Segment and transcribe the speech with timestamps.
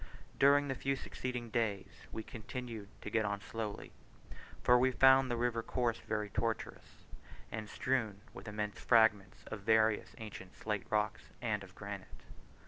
[0.39, 3.91] During the few succeeding days we continued to get on slowly,
[4.63, 7.05] for we found the river course very tortuous,
[7.51, 12.23] and strewed with immense fragments of various ancient slate rocks, and of granite.